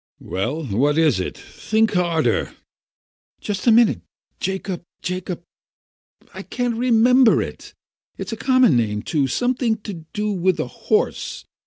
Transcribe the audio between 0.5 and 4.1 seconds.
then, what is it? Think harder." "Just a minute!